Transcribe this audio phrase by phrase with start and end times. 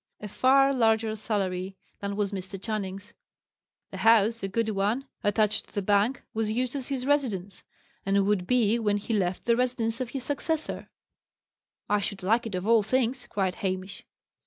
[0.19, 2.59] A far larger salary than was Mr.
[2.59, 3.13] Channing's.
[3.91, 7.63] The house, a good one, attached to the bank, was used as his residence,
[8.03, 10.89] and would be, when he left, the residence of his successor.
[11.87, 14.03] "I should like it of all things!" cried Hamish.